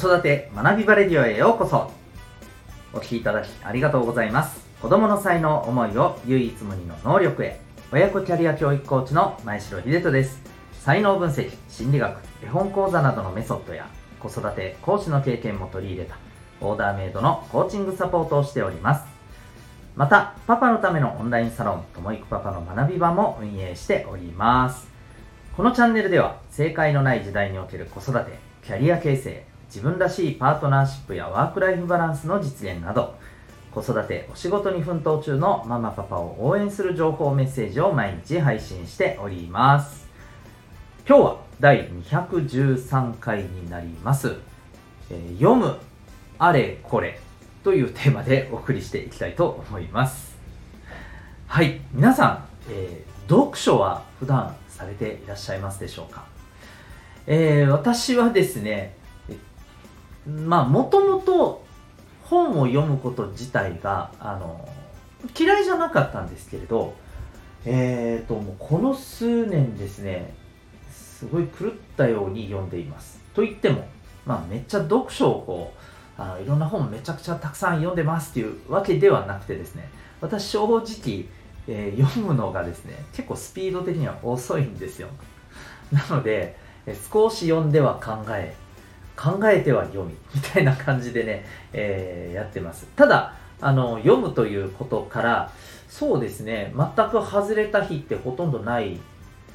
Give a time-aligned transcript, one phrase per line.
[0.00, 1.92] 育て学びバレディオへようこそ。
[2.94, 4.66] お聞きいただきありがとうございます。
[4.80, 7.60] 子供の才能思いを唯一無二の能力へ。
[7.92, 10.40] 親子キャリア教育コーチの前城秀人です。
[10.82, 13.90] 才能分析心理学絵本講座などのメソッドや
[14.20, 16.16] 子育て講師の経験も取り入れた
[16.62, 19.04] オーダーメイドのコーチングサポートをしております。
[19.96, 24.88] またパパのためのオンラインサロンともいくパパの学び場も運営しております。
[25.54, 33.14] このチャンネルでは正解のない時代における子育てキャリア形成自分らしいパートナーシップやワークライフバランスの実現など
[33.70, 40.08] 子育てお仕事に奮闘中のママパパを応援する情報メッセージを毎日配信しております。
[41.08, 44.34] 今日は第213回になります、
[45.10, 45.76] えー、読む
[46.38, 47.20] あれこれ
[47.62, 50.36] というテーマでお送りしていきたいと思います。
[51.46, 56.24] はい皆さん、えー、読書は普段されていらっしゃいますでしょうか、
[57.26, 58.94] えー、私はですね
[60.46, 61.64] まあもともと
[62.24, 64.68] 本を読むこと自体があの
[65.38, 66.94] 嫌いじゃなかったんですけれど
[67.64, 70.34] えーともうこの数年ですね
[70.90, 73.20] すごい狂ったように読んでいます。
[73.34, 73.86] と言っても
[74.24, 75.74] まあめっちゃ読書をこ
[76.18, 81.26] うあのいろんな本めちゃくちゃたくさん読んでますっていうわけではなくてですね私正直、
[81.66, 85.08] えー、読むのがですね結構スピード的には遅いんですよ。
[85.92, 86.56] なので、
[86.86, 88.54] え少し読んでは考え
[89.20, 92.86] 考えては読みみたいな感じでね、 えー、やってます。
[92.96, 95.50] ただ、あの、読むということから、
[95.88, 98.98] そうですね、全く外れた日ってほとんどない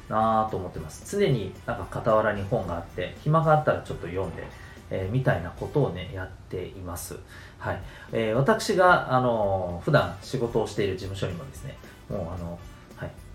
[0.08, 1.18] なぁと思ってます。
[1.18, 4.44] 常になんか傍らに本があって、暇があったらちょっと読んで、
[4.90, 7.16] えー、みたいなことをね、やっています。
[7.58, 7.80] はい。
[8.12, 11.76] えー、私が、あの普段仕事をしている事務所にもですね、
[12.08, 12.58] もうあの、はい、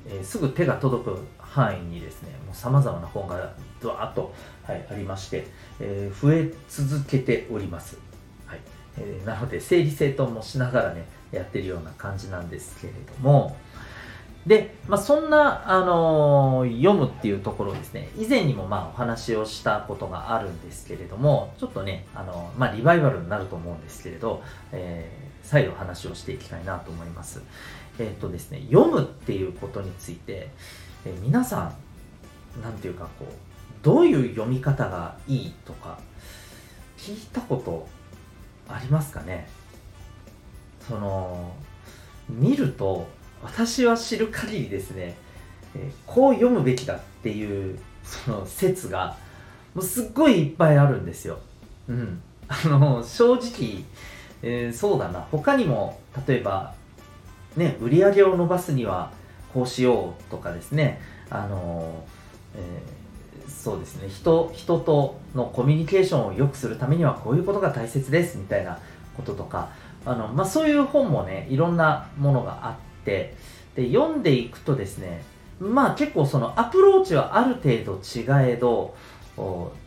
[0.08, 5.48] えー、すぐ手が届く範囲にですね、もう様々な本がドワーッと、はい、ありまして、
[5.80, 7.98] えー、増え続けております。
[8.46, 8.60] はい
[8.98, 13.56] えー、なので、整理整頓もしながらね、やってるような感じなんですけれども、
[14.46, 24.42] で、まあ、そんな、あのー、読むっていうところですね、以前にもまあお話をしたことがあるんですけれども、ちょっとね、あの、まあ、リバイバルになると思うんですけれど、
[24.72, 27.44] えー、再度話をしていきたいなと思います。
[28.02, 30.50] えっ、とですね、読むっていうことについて、
[31.06, 31.72] え皆さ
[32.60, 33.34] ん、なんていうかこう、
[33.84, 36.00] どういう読み方がいいとか
[36.98, 37.88] 聞いたこと
[38.68, 39.48] ありますかね？
[40.88, 41.54] その
[42.28, 43.08] 見ると
[43.44, 45.16] 私は知る限りですね、
[45.76, 49.16] えこう読むべきだっていうその説が
[49.74, 51.40] もうすっごいいっぱいあるんですよ。
[51.88, 53.84] うん、あの正直、
[54.42, 55.22] えー、そうだな。
[55.32, 56.74] 他にも例えば
[57.56, 59.12] ね売り上げを伸ばすには
[59.54, 61.02] こうしようとかですね。
[61.30, 62.04] あの、
[62.56, 63.02] えー
[63.48, 64.10] そうですね。
[64.10, 68.80] 人人とのコミュニケーションを良くするためにはこういうことが大切ですみたいな
[69.16, 69.70] こととか。
[70.04, 73.36] あの、まあ、そういう本もねいろんなものがあって。
[73.76, 75.24] で読んでいくとですね
[75.60, 78.96] まあ結構そのアプローチはある程度違えど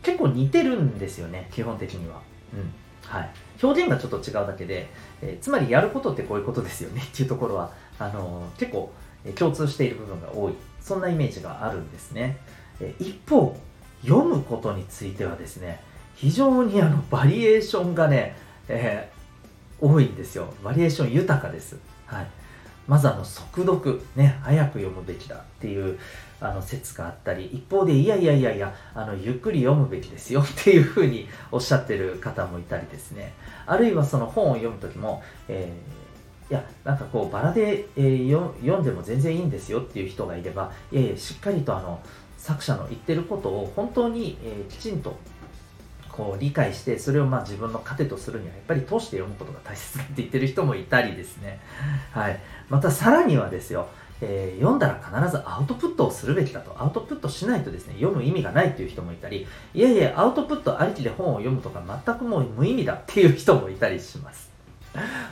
[0.01, 2.21] 結構似てるんですよね基本的には、
[2.53, 2.73] うん。
[3.07, 3.29] はい、
[3.61, 4.89] 表現がちょっと違うだけで、
[5.21, 8.91] えー、つまりやることってこういうことですよね っていうところはあの結構
[9.35, 10.53] 共通している部分が多い。
[10.81, 12.37] そんなイメージがあるんですね。
[12.79, 13.57] え一方
[14.03, 15.81] 読むことについてはですね
[16.15, 18.35] 非常にあのバリエーションがね、
[18.67, 19.09] え、
[19.81, 20.53] 多いんですよ。
[20.63, 22.27] バリエーション豊かです、はい、
[22.87, 25.97] まずあの速読ね早く読むべきだっていう
[26.39, 33.33] あの説があったり一方でいやいやいやいやあのゆっくり読むべきですよ っていうふうにおっしゃってる方もいたりですね。
[33.65, 41.99] あるいはその本を読む時も、えー、いやなんかこうバラで、えー、読んでも全然いいんですよっていう人がいればいやいやしっかりとあの
[42.37, 45.17] 作者の言ってることを本当に、えー、きちんと
[46.15, 51.59] こう理解してそれをまあ自分の糧とするにはやっぱり通して読むことが大切だって言ってる人もいたりですね、
[52.11, 52.39] はい、
[52.69, 53.89] またさらにはですよ、
[54.21, 56.73] えー、読んだら必ずアウトプットをするべきだと。
[56.81, 64.49] アウトプットしないとですね読む意味がないっていう人もいたりいやいやアウトプットありきで本を読むとか全くもう無意味だっていう人もいたりします。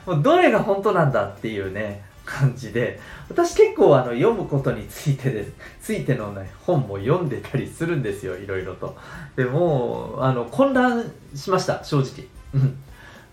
[0.05, 2.99] もうどれが本当なんだっていうね感じで
[3.29, 8.95] 私結構あの読むことについてですついての、ね、本も読んでたりするんですよいろいろと。
[9.35, 12.27] でもあの混乱しました正直。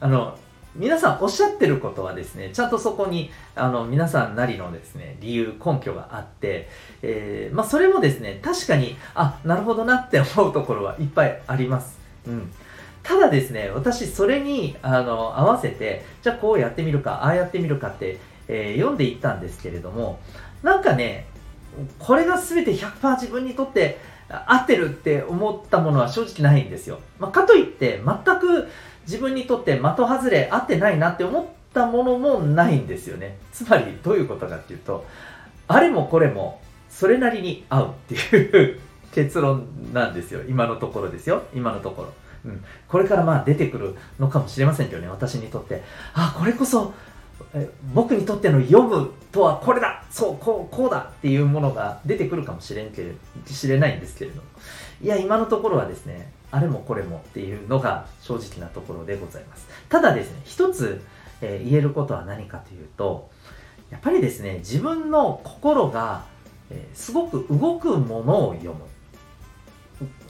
[0.01, 0.39] あの
[0.75, 6.69] 皆さんおっしゃってることはですねちゃんとそこにあの皆さんなりのですね理由根拠があって、
[7.03, 12.51] えー、まあ、それもですね確かにあなるほどなって思うところはいっぱいあります、うん。
[13.03, 18.19] ただですね、私、それにあの合わせて、じゃあこうやってみるか、ああやってみるかって
[18.53, 20.19] えー、読んでいったんですけれども
[20.63, 21.27] なんかね
[21.99, 23.99] これが全て100%自分にとって
[24.29, 27.01] 合ってるって思ったものは正直ないんですよ。
[27.19, 28.69] まあ、かといって全く
[29.07, 33.39] 自分にとって的外れ合ってないなって思ったものもないんですよね。
[33.53, 35.05] つまりどういうことかっていうと、
[35.67, 38.81] あれもこれもそれなりに合うっていう
[39.13, 40.43] 結論なんですよ。
[40.49, 41.43] 今のところですよ。
[41.55, 42.13] 今のところ。
[42.45, 45.83] うん、これからまあ出てくるのかもしれませんけどね、私にとって。
[46.15, 46.95] あ、これこそ
[47.95, 50.05] 僕にとっての読むとはこれだ。
[50.11, 53.13] そうこうこうだっていうものが出てくるかもしれんけれ
[53.47, 54.43] 知れないんですけれども。
[55.03, 59.67] いや今のところはですねあれもこれもっていうのが正直なところでございます。
[59.89, 61.01] ただですね一つ、
[61.41, 63.31] えー、言えることは何かというと
[63.91, 66.25] やっぱりですね自分の心が、
[66.71, 68.81] えー、すごく動くものを読む、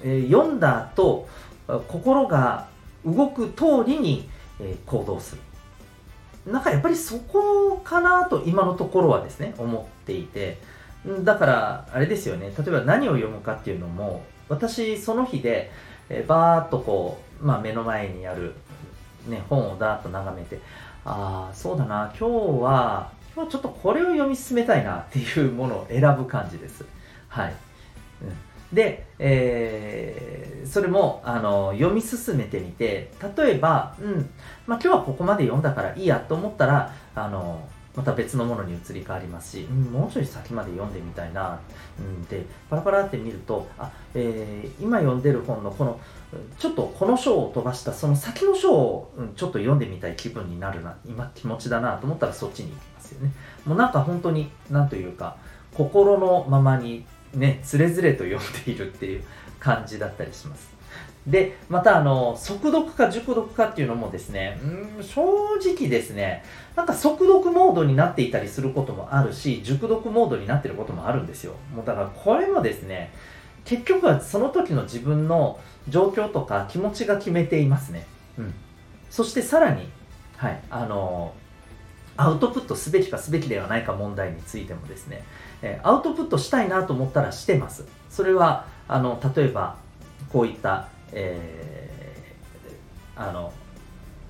[0.03, 1.29] えー、読んだ後
[1.89, 2.69] 心が
[3.05, 4.29] 動く通りに、
[4.61, 5.41] え行動する。
[6.47, 10.59] なんかやっぱりそこかなと今のところはですね思っていて。
[11.25, 12.53] だからあれですよね。
[12.59, 15.71] 例えば何を読むかっていうのも私その日で、
[16.11, 18.55] えバーッとこう、まあ、目の前にある、
[19.27, 20.59] ね、本をダーッと眺めて
[21.05, 26.85] ああそうだな今日は今日ちょっとこれを読み進めたいなっていうものを選ぶ感じです。
[27.29, 27.55] はい、
[28.23, 28.50] うん。
[28.73, 34.31] で、えー、それもあの読み進めてみて例えば、うん
[34.67, 41.59] まあ、今日はここまで読んだからいいやと思ったらあのまた別のものに移り変わりますし、うん、もうちょい先まで読んでみたいな、
[41.99, 46.01] うん、でパラパラって見るとあ、えー、今読んでる本のこの
[46.59, 53.33] ちょっとこの章を飛ばしたその先の章を、うん、ちょっと読んでみたい気分になるな今気持ちだなと思ったらそっちに行きますよね。
[53.67, 55.37] もうなんか本当に何というか
[55.75, 57.05] 心のままに
[57.35, 59.25] ね、つれづれと読んでいるっていう
[59.59, 60.71] 感じだったりします。
[61.27, 64.59] で、またあの、速読か熟読かっていうのもですね、
[64.99, 65.23] うん、正
[65.63, 66.45] 直ですね、
[66.75, 71.55] なんか速読モードになっていたりすることもあるし、熟読モードになってることもあるんですよ。
[71.75, 73.13] もうだからこれもですね、
[73.65, 78.07] 結局はその時の自分の状況とか気持ちが決めていますね。
[78.39, 78.55] うん。
[79.11, 79.89] そしてさらに、
[80.37, 81.35] はい、あの、
[82.21, 85.25] アウトプットすべきかすべきではないか問題についてもですね、
[85.63, 87.87] えアウトプットしたいなと思ったらしてます。
[88.11, 89.77] それは、あの、例えば、
[90.31, 93.55] こういった、えー、あの、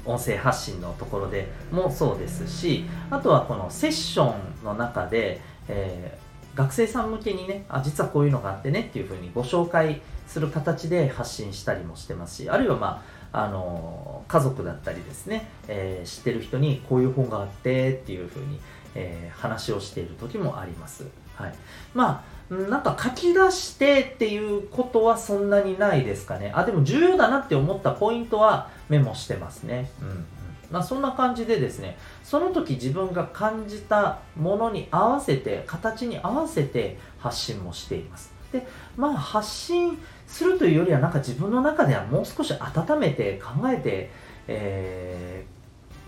[0.04, 18.60] 音声発信のところでもそうですし、あとはこのセッションの中で、えー、学生さん向けにね、あ、実はこういうのがあってねっていうふうにご紹介する形で発信したりもしてますし、あるいはまあ、あの家族だったりですね、えー、知ってる人にこういう本があってっていうふうに、
[18.94, 21.06] えー、話をしている時もあります。
[21.34, 21.54] はい。
[21.94, 26.52] まあ、なんか書き出してっていうことはそんなにないですかね。
[26.54, 29.90] あ、でも重要だなって思ったポイントはメモしてますね。
[30.02, 30.24] うん。
[30.70, 38.39] まあ、そんな感じでですね、その時自分が感じたものに合わせて、形に合わせて発信もしています。
[38.52, 38.66] で、
[38.96, 44.10] まあ発信するというよりはなんか自分の中ではもう少し温めて考えて、
[44.48, 45.44] え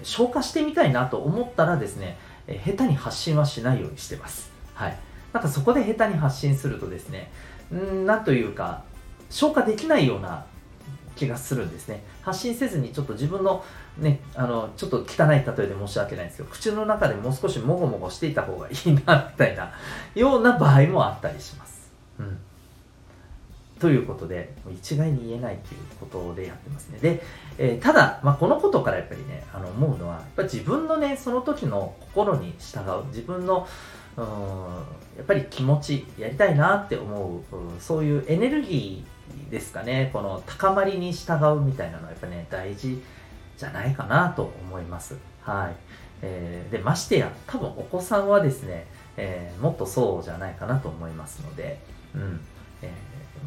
[0.02, 4.50] ー、消化してみたいなと思ったらですね、え下手に発信はしないようにしてます。
[4.74, 4.98] はい。
[5.32, 7.30] なんかそこで下手に発信するとですね、
[7.72, 8.84] んなんというか、
[9.30, 10.44] 消化できないような
[11.16, 12.02] 気がするんですね。
[12.22, 13.64] 発信せずにちょっと自分の
[13.98, 19.72] ね、あの、ちょっと汚い例えで申し訳ないんですけど、口の中でもう少しもごもごしていた方がいいな、みたいな、
[20.14, 21.81] ような場合もあったりします。
[22.22, 22.38] うん。
[23.80, 26.98] ということで、一概に言えないということでやってますね。
[27.00, 27.22] で、
[27.58, 33.66] えー、ただ、まあ、このことからやっぱりね、あの思うのは、やっぱ自分のね、その時の心に従う、自分の、
[34.16, 34.24] うん
[35.16, 37.42] やっぱり気持ちやりたいなって思う、
[37.80, 43.02] そういうエネルギーですかねこの高まりに従うみたいなのはやっぱね大事
[43.56, 45.76] じゃないかなと思いますはい、
[46.22, 51.78] えー、でましてや多分お子さんはですね、えー、もっとそうじゃないかなと思いますので
[52.14, 52.40] うん。
[52.82, 52.92] え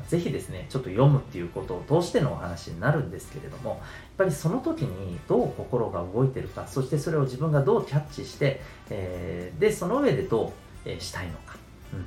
[0.05, 3.79] ー、ぜひですね、ちょっと読むっていうことを通してのお話になるんですけれども、やっ
[4.17, 10.51] ぱりその時にどう心が動いてるか、そしてそれを自分がどうキャッチして、えー、で、その上でどう
[10.85, 11.57] えしたいのか、
[11.93, 12.05] うん。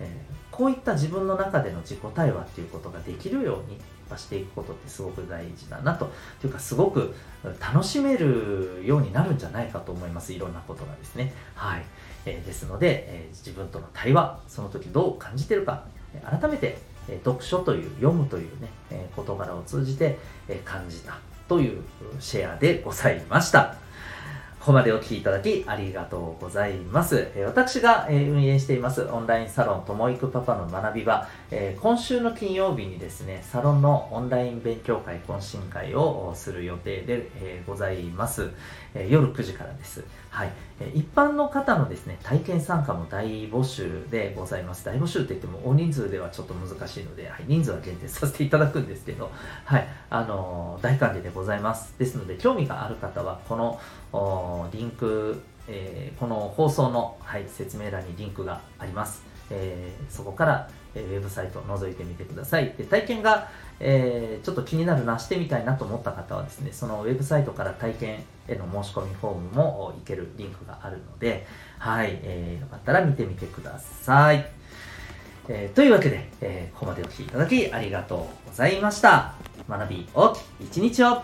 [0.00, 3.80] えー、こういった自分の中での自己対話っていうことができるように
[4.16, 6.10] していくことってすごく大事だなと。
[6.40, 7.14] というかすごく
[7.60, 10.32] 楽しめるようになるんじゃないかと思います。
[10.32, 11.34] いろんなことがですね。
[11.54, 11.84] はい、
[12.24, 15.84] えー、ですので、えー、自分との対話その時どう感じてるか
[16.24, 16.78] 改めて
[17.24, 18.68] 読書という読むというね、
[19.16, 20.18] 事柄を通じて
[20.64, 21.82] 感じたという
[22.20, 23.76] シェアでございました。
[24.60, 27.28] ここまでお聴きいただきありがとうございます。
[27.46, 31.26] 私が運営していますオンラインサロンともいくパパの学びは、
[31.80, 38.50] 今週の金曜日にですね、サロンのオンライン勉強会懇親会をする予定でございます。
[39.08, 40.04] 夜9時からです。
[40.30, 40.52] はい、
[40.94, 44.84] 一般の方のですね体験参加も大募集でございます。
[44.84, 49.30] 大募集って言っても大人数ではちょっと難しいので、はい、人数は限定させていただくんですけど、
[49.64, 51.94] はい、あの大歓迎でございます。
[51.98, 53.56] ですので、興味がある方は、こ
[54.12, 59.22] のリンク、えー、この放送の、はい、説明欄にリンクがあります。
[59.50, 60.68] えー、そこから、
[60.98, 62.74] えウェブサイトを覗いてみてください。
[62.76, 63.48] で体験が、
[63.80, 71.46] えー、ちょっと気になるな、してみたいなと思った方はですね、そのウェブサイトから体験への申し込みフォームもいけるリンクがあるので、
[71.78, 74.46] はい、えー、よかったら見てみてください。
[75.50, 79.34] えー、というわけで、えー、ここまでお聴きいただきありがとうございました。
[79.68, 81.22] 学び大きい一日を